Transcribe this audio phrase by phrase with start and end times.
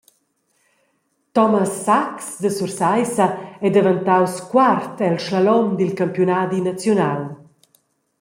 [1.35, 3.27] Thomas Sax da Sursaissa
[3.63, 7.21] ei daventaus quart el slalom dil campiunadi naziunal.